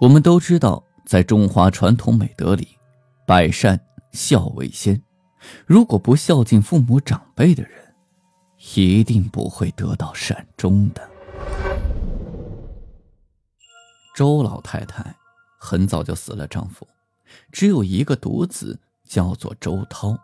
[0.00, 2.68] 我们都知道，在中华传统美德里，
[3.26, 3.80] 百善
[4.12, 5.02] 孝为先。
[5.66, 7.96] 如果不孝敬父母长辈的人，
[8.76, 11.10] 一定不会得到善终的。
[14.14, 15.16] 周老太太
[15.58, 16.86] 很早就死了丈夫，
[17.50, 20.16] 只有一个独子，叫做周涛。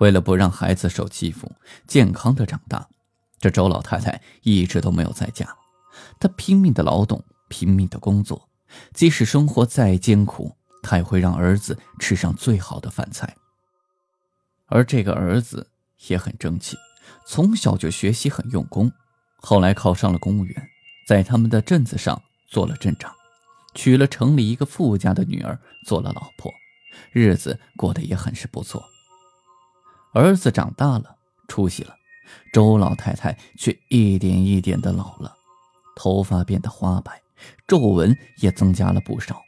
[0.00, 1.48] 为了不让孩子受欺负，
[1.86, 2.88] 健康的长大，
[3.38, 5.56] 这周老太太一直都没有再嫁。
[6.18, 8.47] 她拼命的劳动，拼命的工作。
[8.92, 13.36] 即使生活再艰苦，他也会让儿子吃上最好的饭菜。
[14.66, 15.70] 而这个儿子
[16.08, 16.76] 也很争气，
[17.26, 18.92] 从小就学习很用功，
[19.40, 20.68] 后来考上了公务员，
[21.06, 23.14] 在他们的镇子上做了镇长，
[23.74, 26.52] 娶了城里一个富家的女儿做了老婆，
[27.12, 28.84] 日子过得也很是不错。
[30.12, 31.16] 儿子长大了，
[31.48, 31.94] 出息了，
[32.52, 35.34] 周老太太却一点一点的老了，
[35.96, 37.22] 头发变得花白。
[37.66, 39.42] 皱纹也增加了不少，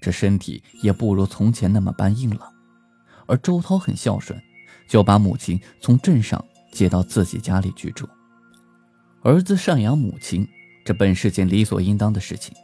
[0.00, 2.52] 这身体也不如从前那么般硬朗。
[3.26, 4.40] 而周涛很孝顺，
[4.88, 8.08] 就把母亲从镇上接到自己家里居住。
[9.22, 10.46] 儿子赡养母亲，
[10.84, 12.54] 这本是件理所应当的事情。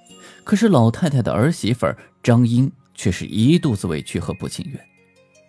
[0.44, 1.86] 可是老太太的儿媳妇
[2.22, 4.80] 张英却是一肚子委屈和不情愿。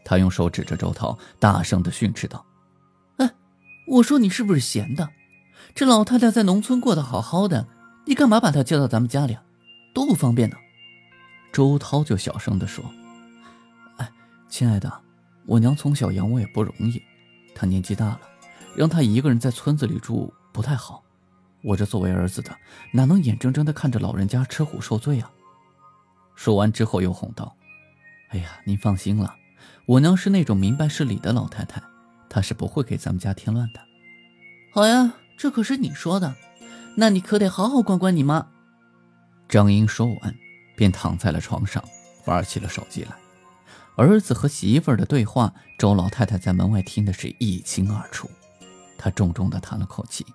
[0.03, 2.43] 她用手指着周涛，大声地训斥道
[3.17, 3.31] ：“哎，
[3.87, 5.09] 我说你是不是闲的？
[5.75, 7.67] 这老太太在农村过得好好的。”
[8.05, 9.43] 你干嘛把他接到咱们家里啊？
[9.93, 10.57] 多不方便呢！
[11.51, 12.83] 周涛就小声地说
[13.97, 14.11] ：“哎，
[14.49, 14.91] 亲爱的，
[15.45, 17.01] 我娘从小养我也不容易，
[17.53, 18.21] 她年纪大了，
[18.75, 21.03] 让她一个人在村子里住不太好。
[21.63, 22.53] 我这作为儿子的，
[22.91, 25.31] 哪能眼睁睁地看着老人家吃苦受罪啊？”
[26.35, 27.55] 说完之后又哄道
[28.33, 29.35] ：“哎呀，您放心了，
[29.85, 31.81] 我娘是那种明白事理的老太太，
[32.27, 33.79] 她是不会给咱们家添乱的。”
[34.73, 36.35] 好呀，这可是你说的。
[36.95, 38.47] 那你可得好好管管你妈。
[39.49, 40.35] 张英说完，
[40.75, 41.83] 便躺在了床上，
[42.25, 43.15] 玩起了手机来。
[43.95, 48.29] 儿子和媳妇儿的对话，周老太太在门外听的是一清二楚。
[48.97, 50.25] 她重重的叹了口气。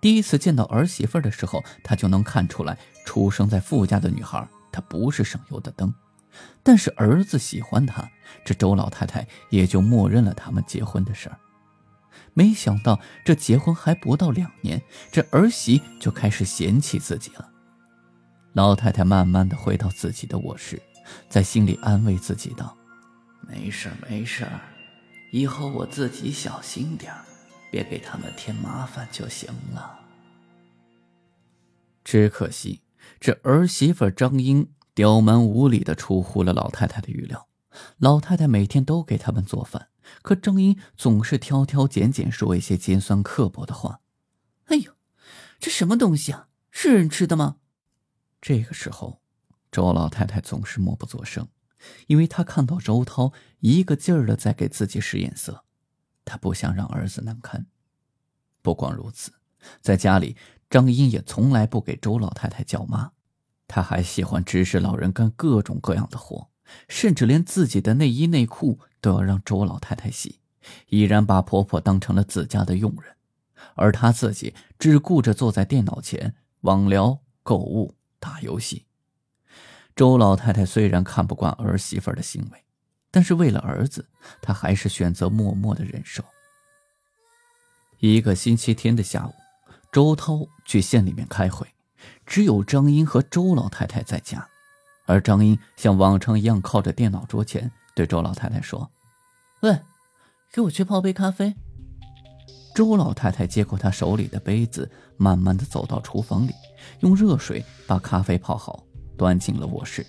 [0.00, 5.92] 第一次见到儿媳妇的时候，她就能看出来，出生在富家的女孩，她不是省油的灯。
[6.62, 8.08] 但是儿子喜欢她，
[8.44, 11.38] 这周老太太也就默认了他们结婚的事儿。
[12.34, 17.50] 没想到这结婚还不到两年，这儿媳就开始嫌弃自己了。
[18.54, 20.80] 老太太慢慢的回到自己的卧室，
[21.28, 22.76] 在心里安慰自己道
[23.48, 24.46] ：“没事没事
[25.30, 27.12] 以后我自己小心点
[27.70, 30.00] 别给他们添麻烦就行了。”
[32.04, 32.82] 只可惜
[33.20, 37.46] 这儿媳妇张英刁蛮无理的出乎了老太太的预料，
[37.98, 39.88] 老太太每天都给他们做饭。
[40.22, 44.00] 可张英总是挑挑拣拣，说一些尖酸刻薄的话。
[44.66, 44.92] 哎呦，
[45.58, 46.48] 这什么东西啊？
[46.70, 47.56] 是人吃的吗？
[48.40, 49.20] 这个时候，
[49.70, 51.48] 周老太太总是默不作声，
[52.06, 55.64] 因为她看到周涛一个劲儿的在给自己使眼色，
[56.24, 57.66] 她不想让儿子难堪。
[58.62, 59.32] 不光如此，
[59.80, 60.36] 在家里，
[60.70, 63.12] 张英也从来不给周老太太叫妈，
[63.68, 66.48] 她还喜欢指使老人干各种各样的活。
[66.88, 70.40] 甚至连自己的内衣内裤都要让周老太太洗，
[70.88, 73.14] 依然把婆婆当成了自家的佣人，
[73.74, 78.86] 而她自己只顾着坐在电脑前网聊、购物、打游戏。
[79.94, 82.64] 周老太太虽然看不惯儿媳妇的行为，
[83.10, 84.08] 但是为了儿子，
[84.40, 86.24] 她还是选择默默的忍受。
[87.98, 89.34] 一个星期天的下午，
[89.92, 91.66] 周涛去县里面开会，
[92.24, 94.48] 只有张英和周老太太在家。
[95.06, 98.90] 而张英像往常一样靠着电脑桌前，对周老太太说
[99.62, 99.78] ：“喂，
[100.52, 101.54] 给我去泡杯咖啡。”
[102.74, 106.52] 周老太太接过他手里的杯子，慢慢的走到厨房里，
[107.00, 108.82] 用热水把咖啡泡好，
[109.16, 110.06] 端进了卧室。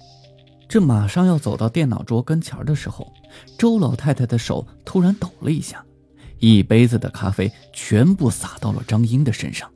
[0.69, 3.11] 这马上要走到电脑桌跟前的时候，
[3.57, 5.85] 周老太太的手突然抖了一下，
[6.39, 9.69] 一杯子的咖啡全部洒到了张英的身上，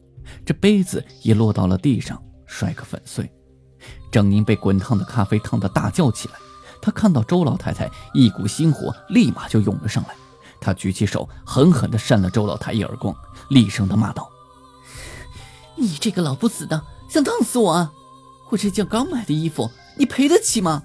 [0.46, 3.30] 这杯子也落到了地上，摔个粉碎。
[4.12, 6.36] 张英被滚烫的咖啡烫得大叫起来，
[6.82, 10.16] 他看到周老太太，一股心火立马就涌了上来。
[10.60, 13.16] 他举起手，狠狠地扇了周老太一耳光，
[13.50, 14.30] 厉声地骂道
[15.78, 17.92] ：“你这个老不死的，想烫死我啊！
[18.50, 20.82] 我这件刚买的衣服，你赔得起吗？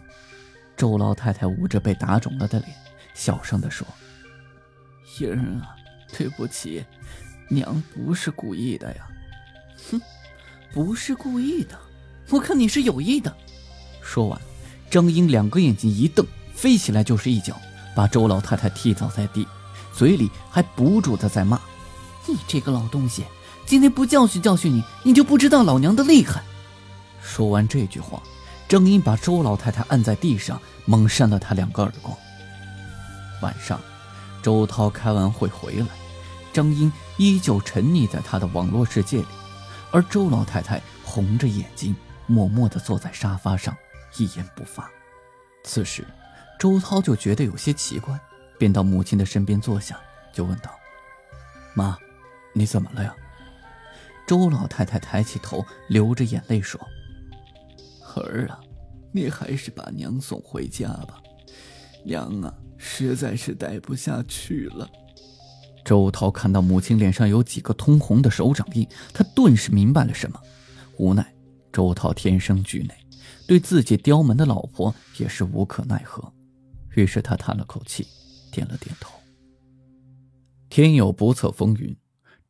[0.76, 2.70] 周老太太捂着被打肿了的脸，
[3.14, 3.86] 小声地说
[5.20, 5.74] ：“英儿啊，
[6.16, 6.84] 对不起，
[7.48, 9.06] 娘不是故意的呀。”
[9.90, 10.00] 哼，
[10.72, 11.78] 不是故意的，
[12.32, 13.30] 我看你是有意的。
[14.00, 14.40] 说完，
[14.90, 17.54] 张英两个眼睛一瞪，飞起来就是一脚，
[17.94, 19.46] 把周老太太踢倒在地，
[19.94, 21.60] 嘴里还不住的在骂
[22.26, 23.22] ：“你这个老东西，
[23.66, 26.42] 今天不教训教训你，你就不知道老娘的厉害。”
[27.22, 28.22] 说完这句话，
[28.66, 32.16] 张英把周老太太按在地上，猛扇了她两个耳光。
[33.42, 33.78] 晚上，
[34.42, 35.86] 周涛开完会回来，
[36.50, 39.26] 张英依旧沉溺在他的网络世界里。
[39.90, 41.94] 而周老太太红着眼睛，
[42.26, 43.76] 默默地坐在沙发上，
[44.16, 44.90] 一言不发。
[45.64, 46.04] 此时，
[46.58, 48.18] 周涛就觉得有些奇怪，
[48.58, 50.00] 便到母亲的身边坐下，
[50.32, 50.70] 就问道
[51.74, 51.96] ：“妈，
[52.52, 53.14] 你怎么了呀？”
[54.26, 56.80] 周老太太抬起头，流着眼泪说
[58.14, 58.60] ：“儿啊，
[59.12, 61.20] 你还是把娘送回家吧，
[62.04, 64.88] 娘啊，实在是待不下去了。”
[65.84, 70.40] 周涛看到母亲脸上有几个通红的手掌印，他顿时明白了什么。
[70.98, 71.34] 无奈，
[71.72, 72.94] 周涛天生惧内，
[73.46, 76.32] 对自己刁蛮的老婆也是无可奈何。
[76.94, 78.06] 于是他叹了口气，
[78.50, 79.18] 点了点头。
[80.68, 81.96] 天有不测风云，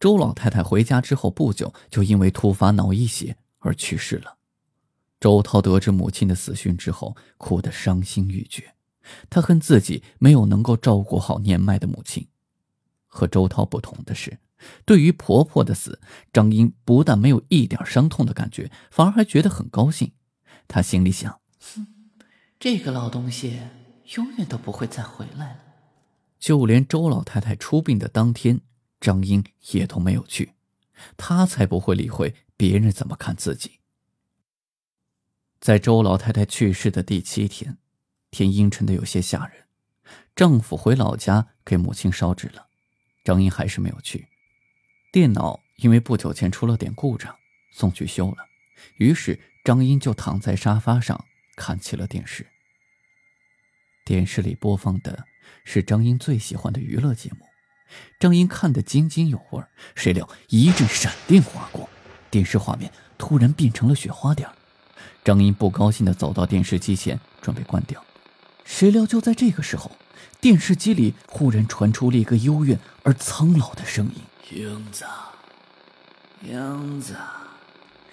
[0.00, 4.36] 周老太太回家之后不久，就因为突发脑溢血而去世了。
[5.20, 8.74] 周涛得知母亲的死讯之后，哭得伤心欲绝。
[9.30, 12.26] 他恨自己没有能够照顾好年迈的母亲。
[13.06, 14.36] 和周涛不同的是，
[14.84, 16.00] 对于婆婆的死，
[16.32, 20.12] 张英不但没有一点伤痛的感觉，反而还觉得很高兴。
[20.68, 21.86] 她心里想：“哼，
[22.58, 23.60] 这个老东西
[24.14, 25.58] 永远都不会再回来了。”
[26.38, 28.60] 就连周老太太出殡的当天，
[29.00, 30.54] 张英也都没有去。
[31.16, 33.80] 她才不会理会别人怎么看自己。
[35.60, 37.78] 在周老太太去世的第七天，
[38.32, 39.66] 天阴沉的有些吓人。
[40.34, 42.66] 丈夫回老家给母亲烧纸了。
[43.22, 44.28] 张英还是没有去，
[45.12, 47.36] 电脑因为不久前出了点故障，
[47.70, 48.46] 送去修了。
[48.96, 52.46] 于是张英就躺在沙发上看起了电视。
[54.06, 55.26] 电视里播放的
[55.64, 57.44] 是张英最喜欢的娱乐节目，
[58.18, 59.62] 张英看得津津有味。
[59.94, 61.90] 谁料一阵闪电划过，
[62.30, 64.48] 电视画面突然变成了雪花点。
[65.22, 68.02] 张英不高兴地走到电视机前，准备关掉。
[68.64, 69.92] 谁料就在这个时候。
[70.40, 74.22] 电视机里忽然传出了一个幽怨而苍老的声音
[74.54, 75.06] ：“英子，
[76.42, 77.16] 英子，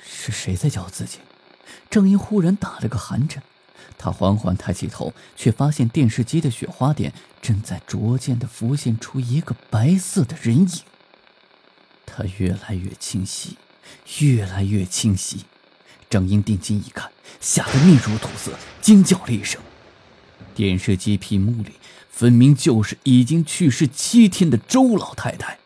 [0.02, 1.18] 是谁在叫自己？”
[1.92, 3.44] 张英忽然打了个寒颤，
[3.98, 10.82] 他缓缓抬起头，却发现电视机的雪花点正在逐渐的浮现出一个白色的人影。
[12.06, 13.58] 他越来越清晰，
[14.20, 15.44] 越来越清晰。
[16.10, 19.62] 张英定睛一看，吓得面如土色，惊叫了一声。
[20.56, 21.74] 电视机屏幕里。
[22.10, 25.58] 分明就是已经去世七天的周老太太。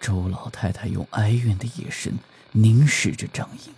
[0.00, 2.18] 周老太太用哀怨的眼神
[2.52, 3.72] 凝视着张英，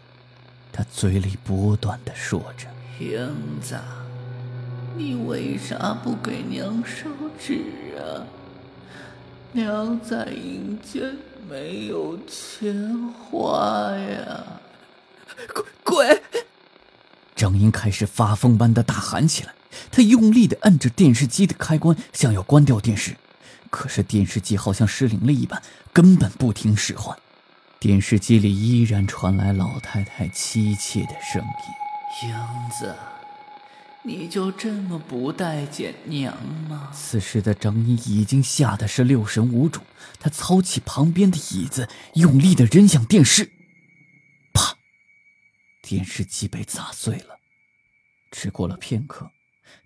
[0.72, 2.68] 她嘴里不断的说着
[3.00, 3.76] ：“英子，
[4.96, 7.08] 你为啥不给娘烧
[7.38, 7.64] 纸
[7.98, 8.22] 啊？
[9.50, 11.16] 娘在阴间
[11.50, 14.44] 没有钱花呀！”
[15.52, 16.22] 滚滚！
[17.34, 19.52] 张英开始发疯般的大喊起来。
[19.90, 23.16] 她用力的按着电视机的开关，想要关掉电视，
[23.72, 25.60] 可是电视机好像失灵了一般，
[25.94, 27.18] 根本不听使唤。
[27.80, 32.94] 电视机里依然传来老太太凄切的声音：“英子，
[34.04, 36.36] 你就这么不待见娘
[36.68, 39.80] 吗？”此时的张英已经吓得是六神无主，
[40.20, 43.50] 他操起旁边的椅子，用力的扔向电视，
[44.52, 44.76] 啪！
[45.82, 47.38] 电视机被砸碎了。
[48.30, 49.30] 只过了片刻。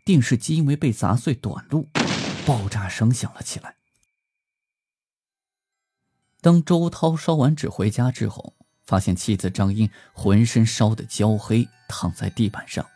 [0.05, 1.88] 电视机因为被砸碎短路，
[2.45, 3.75] 爆炸声响了起来。
[6.47, 8.55] 当周涛烧完纸回家之后，
[8.87, 12.87] 发现妻子张英浑身烧得焦黑，躺在地板上，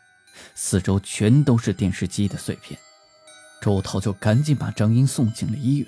[0.55, 2.79] 四周全都是电视机的碎片。
[3.61, 5.87] 周涛就赶紧把张英送进了医院。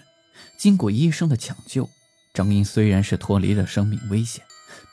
[0.58, 1.90] 经过医生的抢救，
[2.34, 4.44] 张英虽然是脱离了生命危险，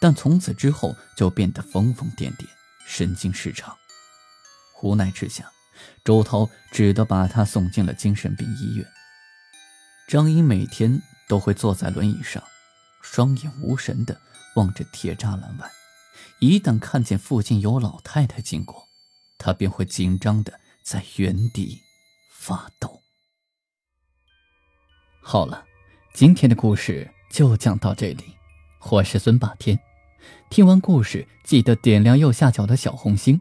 [0.00, 2.47] 但从此之后就变得疯疯癫癫，
[2.87, 3.77] 神经失常。
[4.81, 5.50] 无奈之下。
[6.05, 8.87] 周涛只得把她送进了精神病医院。
[10.07, 12.41] 张英每天都会坐在轮椅上，
[13.00, 14.21] 双眼无神地
[14.57, 15.71] 望着铁栅栏外。
[16.38, 18.88] 一旦看见附近有老太太经过，
[19.38, 21.80] 他便会紧张地在原地
[22.30, 23.02] 发抖。
[25.23, 25.64] 好了，
[26.14, 28.25] 今天的故事就讲到这里。
[28.90, 29.78] 我是孙霸天，
[30.49, 33.40] 听完故事记得点亮右下角的小红心，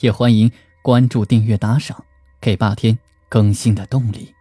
[0.00, 0.50] 也欢迎。
[0.82, 2.06] 关注、订阅、打赏，
[2.40, 4.34] 给霸天更新的动力。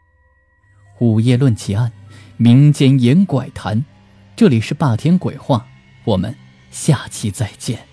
[1.01, 1.91] 午夜论奇案，
[2.37, 3.83] 民间言怪谈，
[4.39, 5.67] 这里是霸天鬼话，
[6.05, 6.33] 我们
[6.71, 7.85] 下期再见。